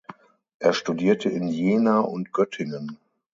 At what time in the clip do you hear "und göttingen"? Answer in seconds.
1.99-2.97